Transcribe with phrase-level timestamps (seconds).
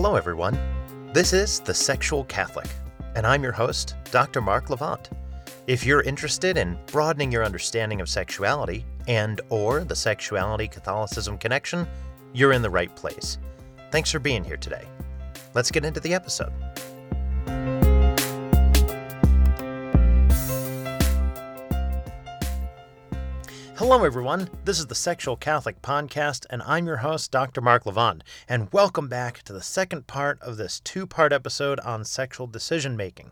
[0.00, 0.56] Hello, everyone.
[1.12, 2.68] This is The Sexual Catholic,
[3.16, 4.40] and I'm your host, Dr.
[4.40, 5.10] Mark Levand.
[5.66, 11.84] If you're interested in broadening your understanding of sexuality and or the sexuality Catholicism connection,
[12.32, 13.38] you're in the right place.
[13.90, 14.86] Thanks for being here today.
[15.54, 16.52] Let's get into the episode.
[23.90, 24.50] Hello, everyone.
[24.66, 27.62] This is the Sexual Catholic Podcast, and I'm your host, Dr.
[27.62, 28.20] Mark Levand.
[28.46, 32.98] And welcome back to the second part of this two part episode on sexual decision
[32.98, 33.30] making.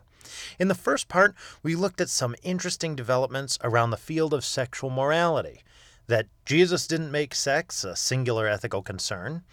[0.57, 4.89] In the first part, we looked at some interesting developments around the field of sexual
[4.89, 5.61] morality
[6.07, 9.43] that Jesus didn't make sex a singular ethical concern,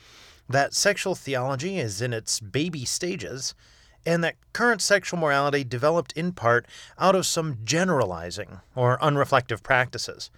[0.48, 3.54] that sexual theology is in its baby stages,
[4.06, 6.64] and that current sexual morality developed in part
[6.98, 10.30] out of some generalizing or unreflective practices.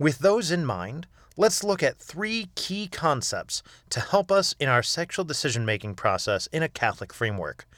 [0.00, 4.82] With those in mind, let's look at three key concepts to help us in our
[4.82, 7.68] sexual decision making process in a Catholic framework.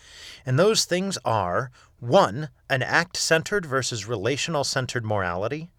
[0.46, 2.48] And those things are 1.
[2.70, 5.72] An act centered versus relational centered morality,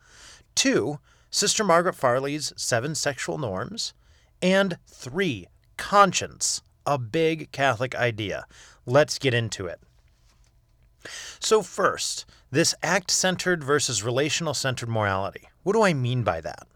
[0.55, 0.99] 2.
[1.31, 3.93] Sister Margaret Farley's seven sexual norms,
[4.41, 5.47] and 3.
[5.77, 8.45] Conscience, a big Catholic idea.
[8.85, 9.79] Let's get into it.
[11.39, 15.49] So, first, this act centered versus relational centered morality.
[15.63, 16.67] What do I mean by that?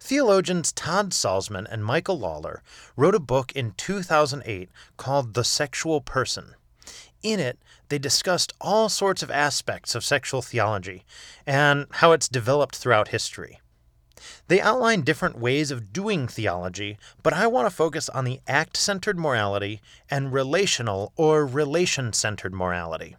[0.00, 2.62] Theologians Todd Salzman and Michael Lawler
[2.96, 6.54] wrote a book in 2008 called The Sexual Person.
[7.22, 7.58] In it,
[7.88, 11.04] they discussed all sorts of aspects of sexual theology
[11.46, 13.60] and how it's developed throughout history.
[14.48, 18.76] They outline different ways of doing theology, but I want to focus on the act
[18.76, 19.80] centered morality
[20.10, 23.16] and relational or relation centered morality.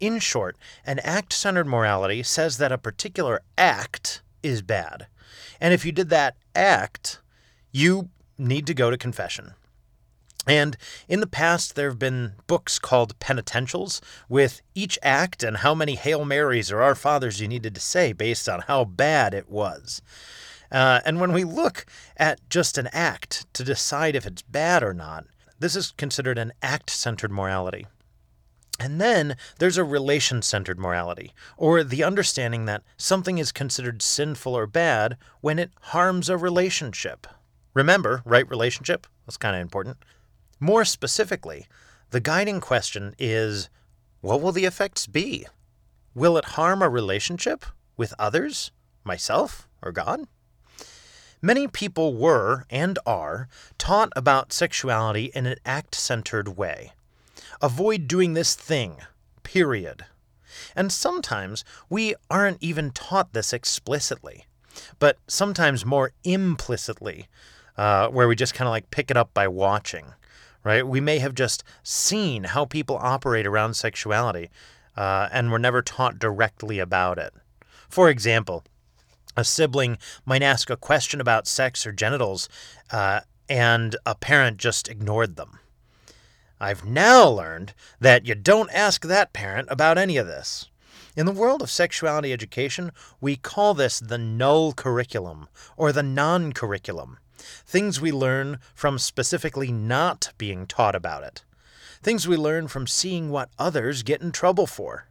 [0.00, 5.06] In short, an act centered morality says that a particular act is bad.
[5.60, 7.20] And if you did that act,
[7.72, 9.54] you need to go to confession.
[10.46, 15.74] And in the past, there have been books called penitentials with each act and how
[15.74, 19.50] many Hail Marys or Our Fathers you needed to say based on how bad it
[19.50, 20.00] was.
[20.72, 21.86] Uh, and when we look
[22.16, 25.26] at just an act to decide if it's bad or not,
[25.58, 27.86] this is considered an act centered morality.
[28.78, 34.54] And then there's a relation centered morality, or the understanding that something is considered sinful
[34.54, 37.26] or bad when it harms a relationship.
[37.74, 39.06] Remember, right relationship?
[39.26, 39.96] That's kind of important.
[40.60, 41.66] More specifically,
[42.10, 43.68] the guiding question is
[44.20, 45.46] what will the effects be?
[46.14, 47.64] Will it harm a relationship
[47.96, 48.70] with others,
[49.04, 50.26] myself, or God?
[51.40, 56.92] Many people were and are taught about sexuality in an act centered way.
[57.60, 58.98] Avoid doing this thing,
[59.42, 60.04] period.
[60.76, 64.46] And sometimes we aren't even taught this explicitly,
[64.98, 67.26] but sometimes more implicitly,
[67.76, 70.14] uh, where we just kind of like pick it up by watching,
[70.62, 70.86] right?
[70.86, 74.50] We may have just seen how people operate around sexuality,
[74.96, 77.32] uh, and we're never taught directly about it.
[77.88, 78.64] For example,
[79.36, 82.48] a sibling might ask a question about sex or genitals,
[82.92, 85.58] uh, and a parent just ignored them.
[86.60, 90.68] I've now learned that you don't ask that parent about any of this.
[91.16, 96.52] In the world of sexuality education, we call this the null curriculum or the non
[96.52, 97.18] curriculum.
[97.66, 101.44] Things we learn from specifically not being taught about it.
[102.02, 105.08] Things we learn from seeing what others get in trouble for.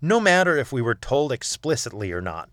[0.00, 2.50] No matter if we were told explicitly or not.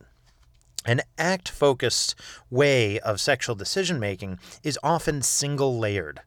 [0.86, 2.16] An act focused
[2.50, 6.22] way of sexual decision making is often single layered.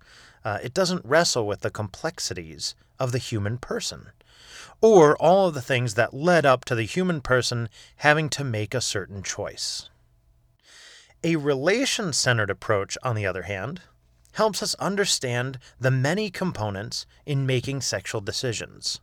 [0.44, 4.10] Uh, it doesn't wrestle with the complexities of the human person,
[4.80, 8.74] or all of the things that led up to the human person having to make
[8.74, 9.88] a certain choice.
[11.22, 13.80] A relation centered approach, on the other hand,
[14.32, 19.00] helps us understand the many components in making sexual decisions.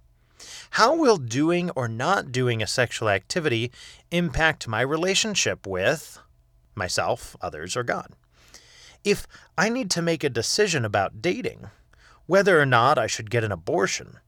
[0.71, 3.71] How will doing or not doing a sexual activity
[4.11, 6.19] impact my relationship with
[6.75, 8.13] myself, others, or God?
[9.03, 9.27] If
[9.57, 11.69] I need to make a decision about dating,
[12.27, 14.19] whether or not I should get an abortion,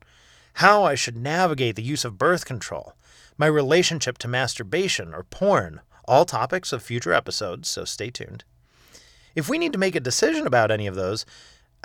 [0.56, 2.94] how I should navigate the use of birth control,
[3.38, 8.44] my relationship to masturbation or porn, all topics of future episodes, so stay tuned.
[9.36, 11.26] If we need to make a decision about any of those,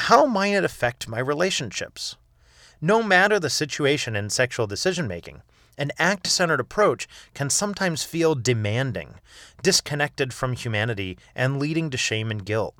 [0.00, 2.16] how might it affect my relationships?
[2.80, 5.42] No matter the situation in sexual decision making,
[5.78, 9.14] an act centered approach can sometimes feel demanding,
[9.62, 12.74] disconnected from humanity, and leading to shame and guilt.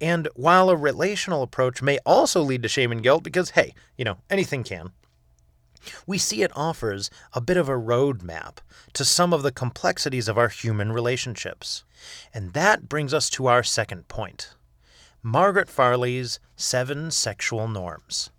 [0.00, 4.04] And while a relational approach may also lead to shame and guilt, because hey, you
[4.04, 4.90] know, anything can,
[6.06, 8.58] we see it offers a bit of a roadmap
[8.92, 11.84] to some of the complexities of our human relationships.
[12.34, 14.54] And that brings us to our second point
[15.22, 18.30] Margaret Farley's Seven Sexual Norms.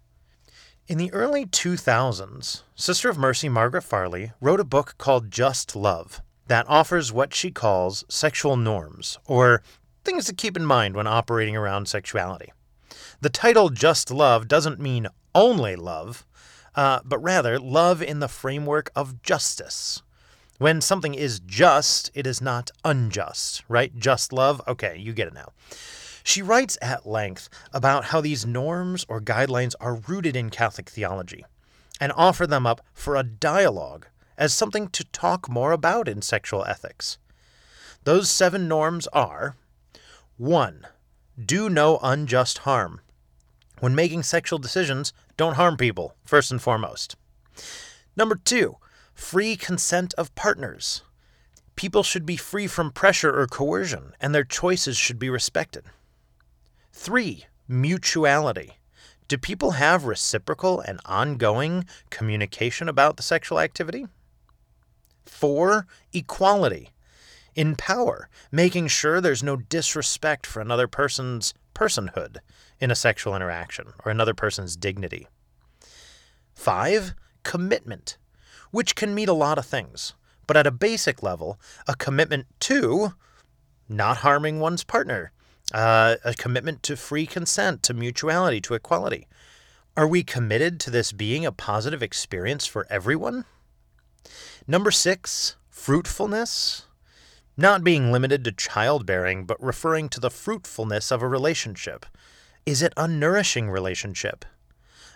[0.87, 6.21] In the early 2000s, Sister of Mercy Margaret Farley wrote a book called Just Love
[6.47, 9.61] that offers what she calls sexual norms, or
[10.05, 12.53] things to keep in mind when operating around sexuality.
[13.19, 16.25] The title Just Love doesn't mean only love,
[16.73, 20.01] uh, but rather love in the framework of justice.
[20.57, 23.93] When something is just, it is not unjust, right?
[23.93, 24.61] Just love?
[24.65, 25.51] Okay, you get it now.
[26.27, 31.45] She writes at length about how these norms or guidelines are rooted in Catholic theology
[32.01, 34.07] and offer them up for a dialogue
[34.37, 37.17] as something to talk more about in sexual ethics.
[38.03, 39.55] Those seven norms are
[40.35, 40.85] 1.
[41.45, 42.99] Do no unjust harm.
[43.79, 47.15] When making sexual decisions, don't harm people, first and foremost.
[48.17, 48.75] Number 2.
[49.13, 51.03] Free consent of partners.
[51.77, 55.85] People should be free from pressure or coercion, and their choices should be respected.
[56.99, 58.79] Three, mutuality.
[59.27, 64.07] Do people have reciprocal and ongoing communication about the sexual activity?
[65.23, 66.89] Four, equality.
[67.55, 72.37] In power, making sure there's no disrespect for another person's personhood
[72.79, 75.27] in a sexual interaction or another person's dignity.
[76.55, 77.13] Five,
[77.43, 78.17] commitment,
[78.71, 80.15] which can mean a lot of things,
[80.47, 83.13] but at a basic level, a commitment to
[83.87, 85.31] not harming one's partner,
[85.73, 89.27] uh, a commitment to free consent, to mutuality, to equality.
[89.95, 93.45] Are we committed to this being a positive experience for everyone?
[94.67, 96.83] Number six, fruitfulness.
[97.57, 102.05] Not being limited to childbearing, but referring to the fruitfulness of a relationship.
[102.67, 104.45] Is it a nourishing relationship?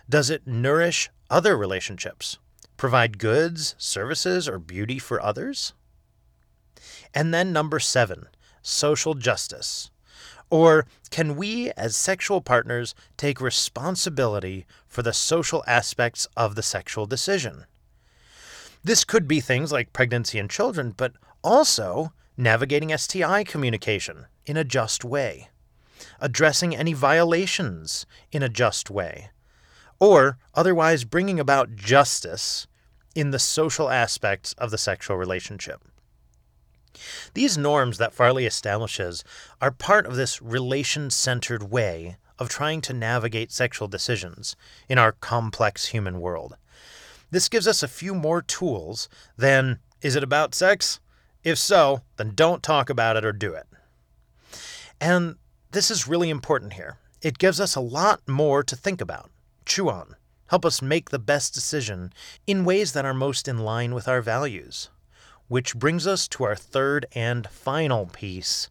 [0.09, 2.39] Does it nourish other relationships?
[2.77, 5.73] Provide goods, services, or beauty for others?
[7.13, 8.27] And then number seven,
[8.63, 9.90] social justice.
[10.51, 17.05] Or can we, as sexual partners, take responsibility for the social aspects of the sexual
[17.05, 17.65] decision?
[18.83, 24.65] This could be things like pregnancy and children, but also navigating STI communication in a
[24.65, 25.49] just way,
[26.19, 29.29] addressing any violations in a just way,
[29.99, 32.67] or otherwise bringing about justice
[33.15, 35.81] in the social aspects of the sexual relationship.
[37.33, 39.23] These norms that Farley establishes
[39.61, 44.55] are part of this relation centered way of trying to navigate sexual decisions
[44.89, 46.57] in our complex human world.
[47.29, 49.07] This gives us a few more tools
[49.37, 50.99] than is it about sex?
[51.43, 53.67] If so, then don't talk about it or do it.
[54.99, 55.35] And
[55.71, 56.97] this is really important here.
[57.21, 59.29] It gives us a lot more to think about,
[59.65, 60.15] chew on,
[60.47, 62.11] help us make the best decision
[62.45, 64.89] in ways that are most in line with our values.
[65.51, 68.69] Which brings us to our third and final piece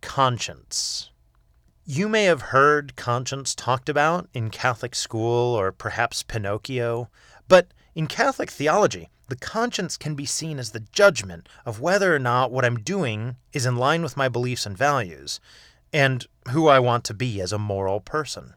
[0.00, 1.10] conscience.
[1.84, 7.10] You may have heard conscience talked about in Catholic school or perhaps Pinocchio,
[7.48, 12.20] but in Catholic theology, the conscience can be seen as the judgment of whether or
[12.20, 15.40] not what I'm doing is in line with my beliefs and values,
[15.92, 18.54] and who I want to be as a moral person.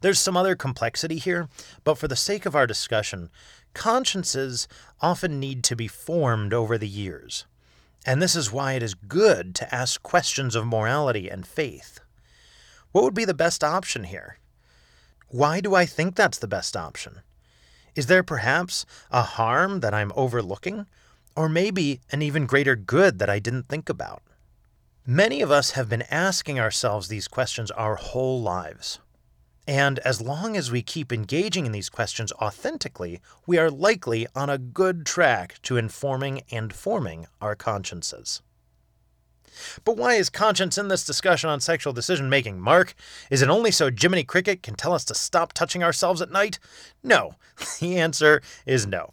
[0.00, 1.48] There's some other complexity here,
[1.84, 3.30] but for the sake of our discussion,
[3.78, 4.66] consciences
[5.00, 7.46] often need to be formed over the years.
[8.04, 12.00] And this is why it is good to ask questions of morality and faith.
[12.90, 14.38] What would be the best option here?
[15.28, 17.20] Why do I think that's the best option?
[17.94, 20.86] Is there perhaps a harm that I'm overlooking?
[21.36, 24.22] Or maybe an even greater good that I didn't think about?
[25.06, 28.98] Many of us have been asking ourselves these questions our whole lives.
[29.68, 34.48] And as long as we keep engaging in these questions authentically, we are likely on
[34.48, 38.40] a good track to informing and forming our consciences.
[39.84, 42.94] But why is conscience in this discussion on sexual decision making, Mark?
[43.30, 46.58] Is it only so Jiminy Cricket can tell us to stop touching ourselves at night?
[47.02, 47.34] No.
[47.78, 49.12] The answer is no.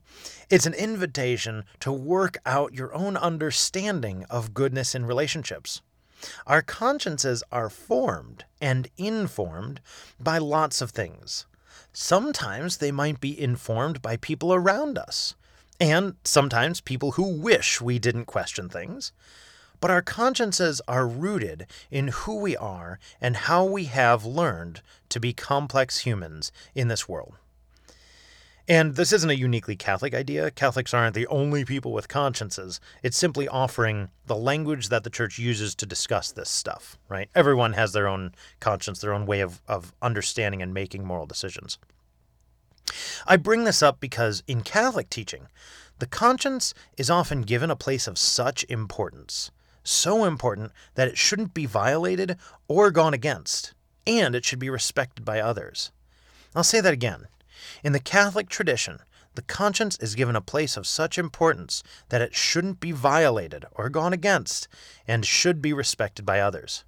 [0.49, 5.81] It's an invitation to work out your own understanding of goodness in relationships.
[6.47, 9.81] Our consciences are formed and informed
[10.19, 11.45] by lots of things.
[11.93, 15.35] Sometimes they might be informed by people around us,
[15.79, 19.11] and sometimes people who wish we didn't question things.
[19.81, 25.19] But our consciences are rooted in who we are and how we have learned to
[25.19, 27.35] be complex humans in this world.
[28.67, 30.49] And this isn't a uniquely Catholic idea.
[30.49, 32.79] Catholics aren't the only people with consciences.
[33.03, 37.29] It's simply offering the language that the church uses to discuss this stuff, right?
[37.35, 41.77] Everyone has their own conscience, their own way of, of understanding and making moral decisions.
[43.27, 45.47] I bring this up because in Catholic teaching,
[45.99, 49.51] the conscience is often given a place of such importance,
[49.83, 53.73] so important that it shouldn't be violated or gone against,
[54.07, 55.91] and it should be respected by others.
[56.55, 57.27] I'll say that again.
[57.83, 58.99] In the Catholic tradition,
[59.35, 63.89] the conscience is given a place of such importance that it shouldn't be violated or
[63.89, 64.67] gone against,
[65.07, 66.85] and should be respected by others.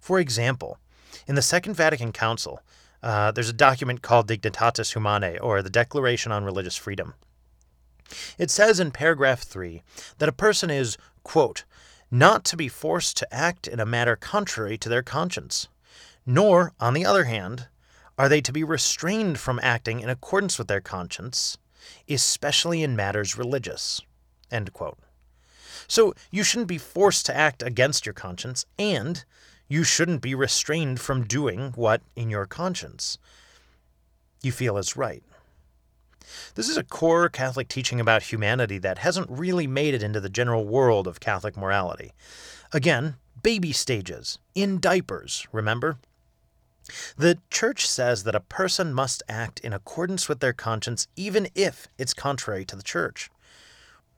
[0.00, 0.78] For example,
[1.26, 2.60] in the Second Vatican Council,
[3.02, 7.14] uh, there's a document called Dignitatis Humanae, or the Declaration on Religious Freedom.
[8.38, 9.82] It says in paragraph 3
[10.18, 11.64] that a person is, quote,
[12.10, 15.68] not to be forced to act in a matter contrary to their conscience,
[16.26, 17.68] nor, on the other hand,
[18.18, 21.58] are they to be restrained from acting in accordance with their conscience,
[22.08, 24.00] especially in matters religious.
[25.88, 29.24] So you shouldn't be forced to act against your conscience, and
[29.68, 33.18] you shouldn't be restrained from doing what, in your conscience,
[34.42, 35.22] you feel is right.
[36.54, 40.28] This is a core Catholic teaching about humanity that hasn't really made it into the
[40.28, 42.12] general world of Catholic morality.
[42.72, 45.98] Again, baby stages, in diapers, remember?
[47.16, 51.88] The Church says that a person must act in accordance with their conscience even if
[51.98, 53.30] it's contrary to the Church.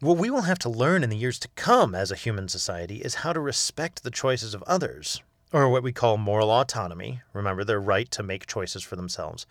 [0.00, 2.96] What we will have to learn in the years to come as a human society
[2.96, 7.64] is how to respect the choices of others, or what we call moral autonomy, remember
[7.64, 9.46] their right to make choices for themselves,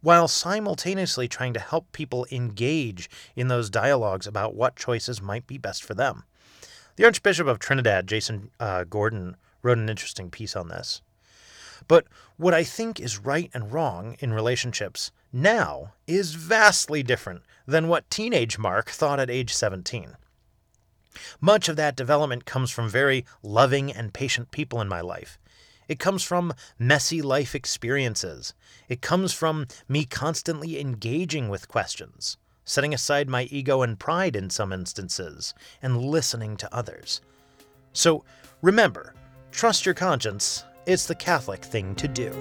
[0.00, 5.58] while simultaneously trying to help people engage in those dialogues about what choices might be
[5.58, 6.24] best for them.
[6.96, 11.02] The Archbishop of Trinidad, Jason uh, Gordon, wrote an interesting piece on this.
[11.88, 17.88] But what I think is right and wrong in relationships now is vastly different than
[17.88, 20.16] what teenage Mark thought at age 17.
[21.40, 25.38] Much of that development comes from very loving and patient people in my life.
[25.88, 28.52] It comes from messy life experiences.
[28.88, 34.50] It comes from me constantly engaging with questions, setting aside my ego and pride in
[34.50, 37.22] some instances, and listening to others.
[37.94, 38.22] So
[38.60, 39.14] remember,
[39.50, 42.32] trust your conscience it's the Catholic thing to do.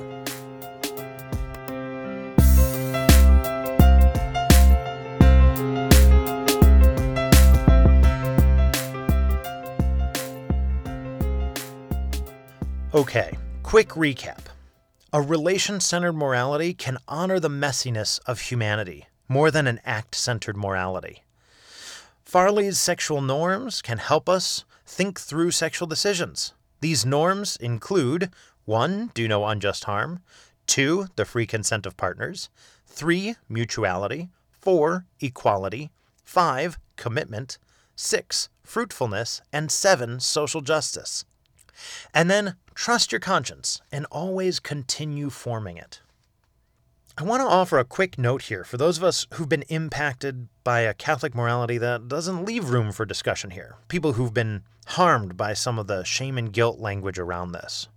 [12.94, 14.39] Okay, quick recap.
[15.12, 20.56] A relation centered morality can honor the messiness of humanity more than an act centered
[20.56, 21.24] morality.
[22.24, 26.54] Farley's sexual norms can help us think through sexual decisions.
[26.79, 28.29] These norms include
[28.65, 29.12] 1.
[29.13, 30.22] Do no unjust harm,
[30.67, 31.07] 2.
[31.15, 32.50] The free consent of partners,
[32.86, 33.36] 3.
[33.50, 35.05] Mutuality, 4.
[35.22, 35.89] Equality,
[36.24, 36.77] 5.
[36.96, 37.57] Commitment,
[37.96, 38.50] 6.
[38.63, 40.19] Fruitfulness, and 7.
[40.19, 41.25] Social justice.
[42.13, 46.01] And then trust your conscience and always continue forming it.
[47.20, 50.50] I want to offer a quick note here for those of us who've been impacted
[50.64, 55.36] by a Catholic morality that doesn't leave room for discussion here, people who've been harmed
[55.36, 57.88] by some of the shame and guilt language around this.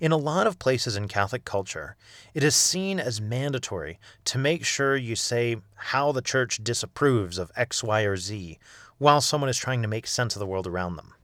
[0.00, 1.96] In a lot of places in Catholic culture,
[2.34, 7.50] it is seen as mandatory to make sure you say how the church disapproves of
[7.56, 8.58] X, Y, or Z
[8.98, 11.14] while someone is trying to make sense of the world around them.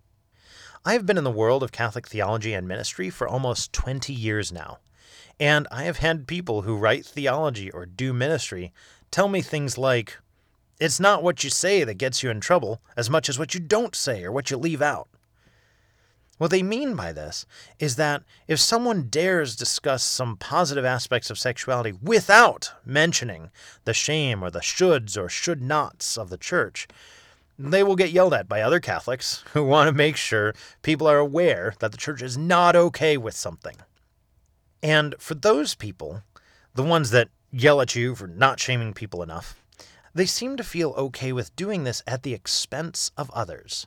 [0.86, 4.50] I have been in the world of Catholic theology and ministry for almost 20 years
[4.50, 4.78] now,
[5.38, 8.72] and I have had people who write theology or do ministry
[9.10, 10.18] tell me things like,
[10.78, 13.60] It's not what you say that gets you in trouble as much as what you
[13.60, 15.08] don't say or what you leave out.
[16.40, 17.44] What they mean by this
[17.78, 23.50] is that if someone dares discuss some positive aspects of sexuality without mentioning
[23.84, 26.88] the shame or the shoulds or should nots of the church,
[27.58, 31.18] they will get yelled at by other Catholics who want to make sure people are
[31.18, 33.76] aware that the church is not okay with something.
[34.82, 36.22] And for those people,
[36.74, 39.56] the ones that yell at you for not shaming people enough,
[40.14, 43.86] they seem to feel okay with doing this at the expense of others.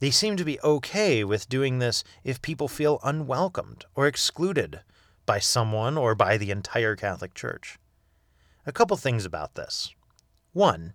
[0.00, 4.80] They seem to be okay with doing this if people feel unwelcomed or excluded
[5.26, 7.78] by someone or by the entire Catholic Church.
[8.66, 9.94] A couple things about this.
[10.52, 10.94] One,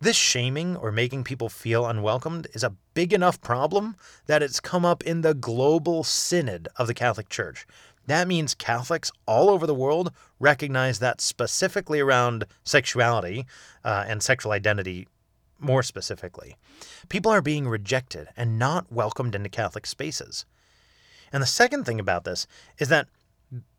[0.00, 3.96] this shaming or making people feel unwelcomed is a big enough problem
[4.26, 7.66] that it's come up in the global synod of the Catholic Church,
[8.06, 13.46] that means Catholics all over the world recognize that specifically around sexuality
[13.84, 15.08] uh, and sexual identity,
[15.58, 16.56] more specifically,
[17.08, 20.44] people are being rejected and not welcomed into Catholic spaces.
[21.32, 22.46] And the second thing about this
[22.78, 23.08] is that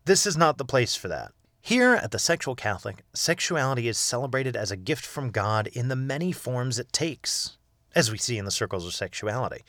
[0.04, 1.32] this is not the place for that.
[1.60, 5.96] Here at the Sexual Catholic, sexuality is celebrated as a gift from God in the
[5.96, 7.58] many forms it takes,
[7.94, 9.64] as we see in the circles of sexuality.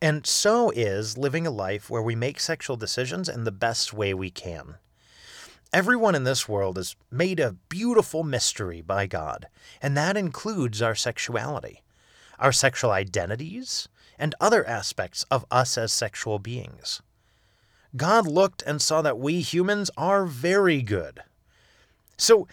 [0.00, 4.14] And so is living a life where we make sexual decisions in the best way
[4.14, 4.76] we can.
[5.72, 9.48] Everyone in this world is made a beautiful mystery by God,
[9.82, 11.82] and that includes our sexuality,
[12.38, 13.88] our sexual identities,
[14.18, 17.02] and other aspects of us as sexual beings.
[17.96, 21.22] God looked and saw that we humans are very good.
[22.16, 22.46] So,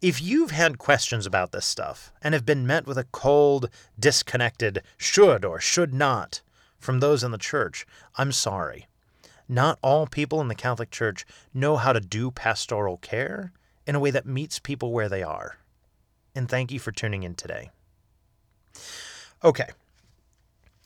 [0.00, 4.82] if you've had questions about this stuff and have been met with a cold, disconnected
[4.98, 6.42] should or should not
[6.82, 7.86] from those in the church,
[8.16, 8.88] I'm sorry.
[9.48, 11.24] Not all people in the Catholic Church
[11.54, 13.52] know how to do pastoral care
[13.86, 15.58] in a way that meets people where they are.
[16.34, 17.70] And thank you for tuning in today.
[19.44, 19.68] Okay.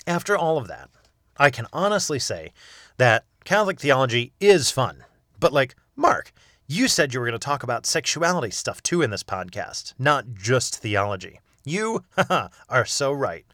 [0.07, 0.91] After all of that,
[1.37, 2.53] I can honestly say
[2.97, 5.05] that Catholic theology is fun.
[5.39, 6.33] But, like, Mark,
[6.67, 10.35] you said you were going to talk about sexuality stuff too in this podcast, not
[10.35, 11.41] just theology.
[11.65, 12.05] You
[12.69, 13.47] are so right.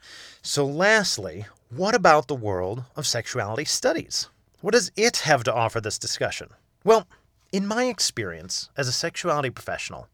[0.42, 4.28] So, lastly, what about the world of sexuality studies?
[4.60, 6.50] What does it have to offer this discussion?
[6.84, 7.08] Well,
[7.50, 10.08] in my experience as a sexuality professional,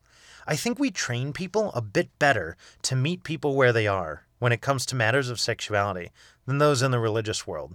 [0.47, 4.53] I think we train people a bit better to meet people where they are when
[4.53, 6.11] it comes to matters of sexuality
[6.47, 7.75] than those in the religious world.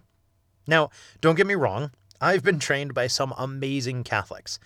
[0.66, 4.60] Now, don't get me wrong, I've been trained by some amazing Catholics,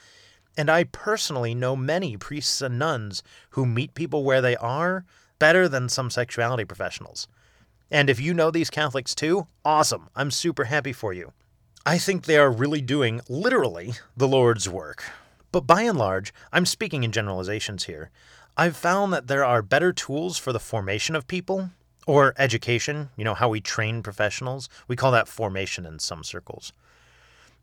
[0.56, 5.06] and I personally know many priests and nuns who meet people where they are
[5.40, 7.28] better than some sexuality professionals.
[7.89, 10.10] And if you know these Catholics too, awesome.
[10.15, 11.32] I'm super happy for you.
[11.86, 15.06] I think they are really doing, literally, the Lord's work.
[15.51, 18.10] But by and large, I'm speaking in generalizations here.
[18.58, 21.70] I've found that there are better tools for the formation of people,
[22.08, 24.67] or education, you know, how we train professionals.
[24.88, 26.74] We call that formation in some circles.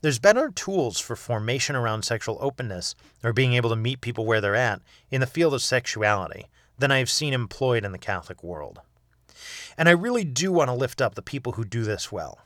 [0.03, 4.41] There's better tools for formation around sexual openness or being able to meet people where
[4.41, 6.47] they're at in the field of sexuality
[6.79, 8.81] than I've seen employed in the Catholic world.
[9.77, 12.41] And I really do want to lift up the people who do this well.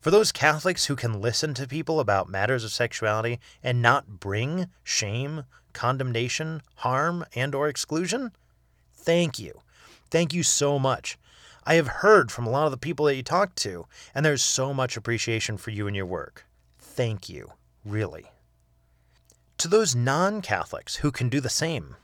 [0.00, 4.66] For those Catholics who can listen to people about matters of sexuality and not bring
[4.84, 8.32] shame, condemnation, harm, and or exclusion,
[8.94, 9.60] thank you.
[10.10, 11.18] Thank you so much.
[11.64, 14.42] I have heard from a lot of the people that you talk to, and there's
[14.42, 16.46] so much appreciation for you and your work
[16.98, 17.52] thank you,
[17.84, 18.26] really.
[19.58, 21.94] To those non Catholics who can do the same,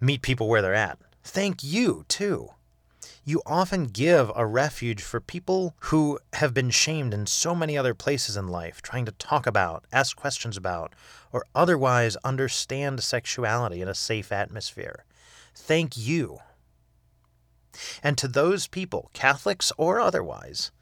[0.00, 2.48] meet people where they're at, thank you, too.
[3.22, 7.94] You often give a refuge for people who have been shamed in so many other
[7.94, 10.94] places in life, trying to talk about, ask questions about,
[11.30, 15.04] or otherwise understand sexuality in a safe atmosphere.
[15.54, 16.38] Thank you.
[18.02, 20.72] And to those people, Catholics or otherwise,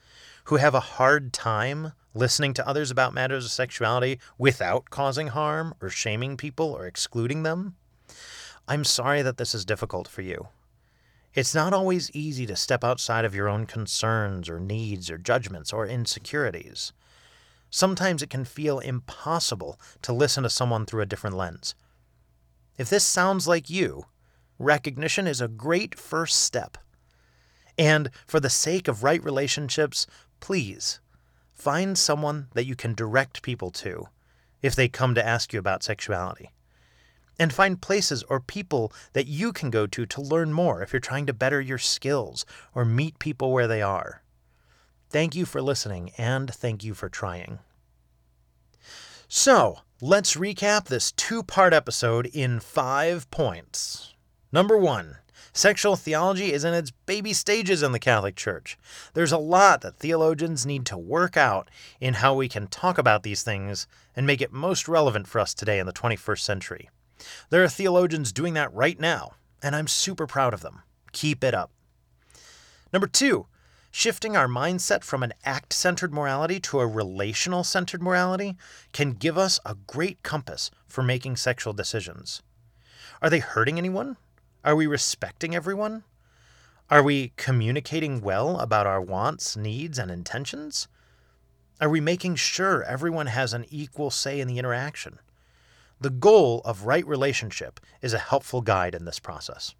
[0.45, 5.75] who have a hard time listening to others about matters of sexuality without causing harm
[5.83, 7.75] or shaming people or excluding them.
[8.67, 10.49] I'm sorry that this is difficult for you.
[11.35, 15.73] It's not always easy to step outside of your own concerns or needs or judgments
[15.73, 16.93] or insecurities.
[17.71, 21.75] Sometimes it can feel impossible to listen to someone through a different lens.
[22.77, 24.05] If this sounds like you,
[24.59, 26.79] recognition is a great first step.
[27.77, 30.07] And for the sake of right relationships,
[30.41, 31.01] please
[31.59, 34.07] Find someone that you can direct people to
[34.63, 36.51] if they come to ask you about sexuality.
[37.39, 41.01] And find places or people that you can go to to learn more if you're
[41.01, 44.23] trying to better your skills or meet people where they are.
[45.09, 47.61] Thank you for listening and thank you for trying.
[49.29, 54.15] So, let's recap this two part episode in five points.
[54.51, 55.19] Number one,
[55.59, 58.79] Sexual theology is in its baby stages in the Catholic Church.
[59.15, 61.69] There's a lot that theologians need to work out
[62.01, 65.55] in how we can talk about these things and make it most relevant for us
[65.55, 66.91] today in the 21st century.
[67.51, 70.83] There are theologians doing that right now, and I'm super proud of them.
[71.13, 71.71] Keep it up.
[72.93, 73.47] Number two,
[73.91, 78.57] shifting our mindset from an act centered morality to a relational centered morality
[78.93, 82.43] can give us a great compass for making sexual decisions.
[83.21, 84.17] Are they hurting anyone?
[84.65, 86.05] Are we respecting everyone?
[86.91, 90.89] Are we communicating well about our wants, needs, and intentions?
[91.81, 95.19] Are we making sure everyone has an equal say in the interaction?
[96.01, 99.75] The goal of right relationship is a helpful guide in this process.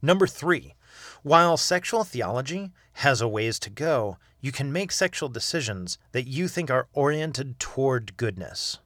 [0.00, 0.74] Number three,
[1.22, 6.48] while sexual theology has a ways to go, you can make sexual decisions that you
[6.48, 8.78] think are oriented toward goodness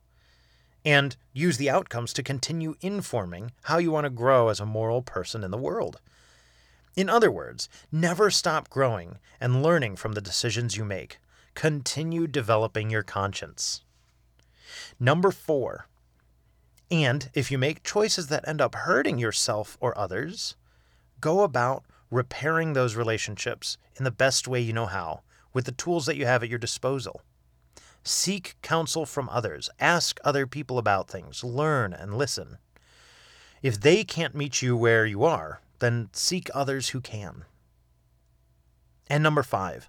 [0.85, 5.03] and use the outcomes to continue informing how you want to grow as a moral
[5.03, 5.99] person in the world.
[6.95, 11.19] In other words, never stop growing and learning from the decisions you make.
[11.55, 13.83] Continue developing your conscience.
[14.99, 15.89] Number four,
[16.91, 20.57] and if you make choices that end up hurting yourself or others,
[21.21, 26.07] go about repairing those relationships in the best way you know how with the tools
[26.07, 27.23] that you have at your disposal.
[28.03, 29.71] Seek counsel from others.
[29.81, 31.43] Ask other people about things.
[31.43, 32.59] Learn and listen.
[33.63, 37.45] If they can't meet you where you are, then seek others who can.
[39.09, 39.89] And number five,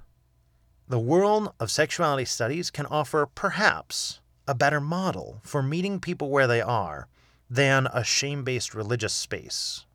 [0.87, 6.47] the world of sexuality studies can offer perhaps a better model for meeting people where
[6.47, 7.07] they are
[7.49, 9.85] than a shame based religious space.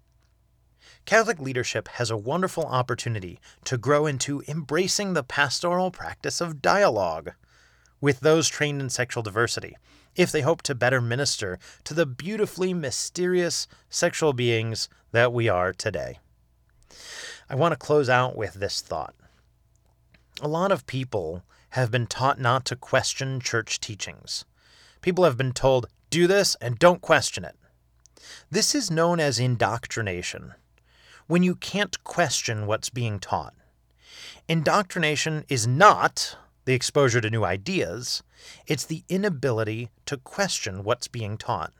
[1.04, 7.32] Catholic leadership has a wonderful opportunity to grow into embracing the pastoral practice of dialogue
[8.00, 9.76] with those trained in sexual diversity
[10.16, 15.72] if they hope to better minister to the beautifully mysterious sexual beings that we are
[15.72, 16.18] today.
[17.48, 19.14] I want to close out with this thought.
[20.40, 24.44] A lot of people have been taught not to question church teachings.
[25.00, 27.56] People have been told, do this and don't question it.
[28.50, 30.54] This is known as indoctrination,
[31.26, 33.54] when you can't question what's being taught.
[34.48, 38.22] Indoctrination is not the exposure to new ideas,
[38.66, 41.72] it's the inability to question what's being taught.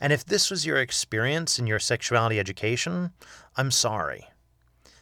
[0.00, 3.12] And if this was your experience in your sexuality education,
[3.56, 4.28] I'm sorry.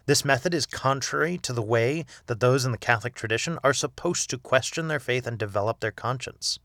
[0.07, 4.31] This method is contrary to the way that those in the Catholic tradition are supposed
[4.31, 6.61] to question their faith and develop their conscience.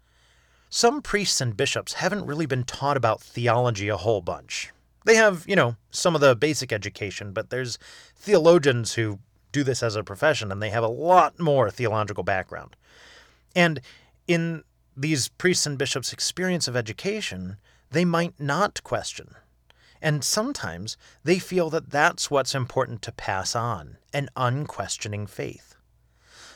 [0.69, 4.71] Some priests and bishops haven't really been taught about theology a whole bunch.
[5.05, 7.79] They have, you know, some of the basic education, but there's
[8.15, 9.19] theologians who
[9.51, 12.75] do this as a profession and they have a lot more theological background.
[13.55, 13.81] And
[14.27, 14.63] in
[14.95, 17.57] these priests and bishops' experience of education,
[17.89, 19.35] they might not question.
[20.01, 25.75] And sometimes they feel that that's what's important to pass on an unquestioning faith.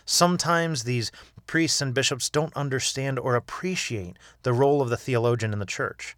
[0.05, 1.11] Sometimes these
[1.47, 6.15] priests and bishops don't understand or appreciate the role of the theologian in the church.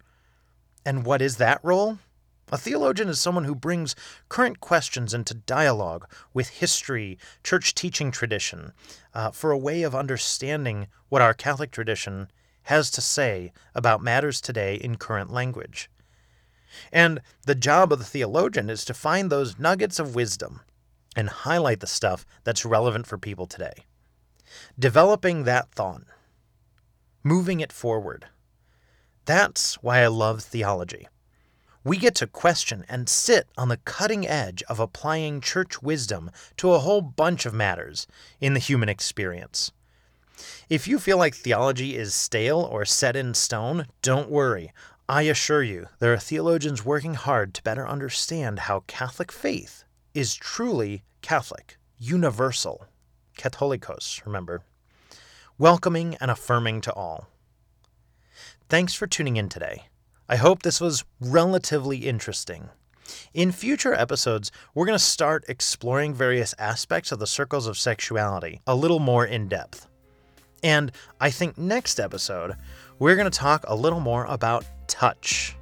[0.84, 1.98] And what is that role?
[2.50, 3.94] A theologian is someone who brings
[4.30, 8.72] current questions into dialogue with history, church teaching tradition,
[9.12, 12.30] uh, for a way of understanding what our Catholic tradition
[12.62, 15.90] has to say about matters today in current language.
[16.92, 20.60] And the job of the theologian is to find those nuggets of wisdom
[21.16, 23.84] and highlight the stuff that's relevant for people today.
[24.78, 26.02] Developing that thought,
[27.22, 28.26] moving it forward.
[29.24, 31.06] That's why I love theology.
[31.84, 36.72] We get to question and sit on the cutting edge of applying church wisdom to
[36.72, 38.06] a whole bunch of matters
[38.40, 39.72] in the human experience.
[40.68, 44.72] If you feel like theology is stale or set in stone, don't worry.
[45.10, 50.34] I assure you, there are theologians working hard to better understand how Catholic faith is
[50.34, 52.84] truly Catholic, universal.
[53.38, 54.64] Catholicos, remember.
[55.56, 57.28] Welcoming and affirming to all.
[58.68, 59.86] Thanks for tuning in today.
[60.28, 62.68] I hope this was relatively interesting.
[63.32, 68.60] In future episodes, we're going to start exploring various aspects of the circles of sexuality
[68.66, 69.86] a little more in depth.
[70.62, 72.56] And I think next episode,
[72.98, 75.56] we're going to talk a little more about touch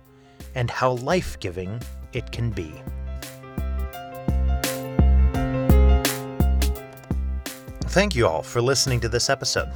[0.54, 1.80] and how life giving
[2.12, 2.72] it can be.
[7.88, 9.70] Thank you all for listening to this episode.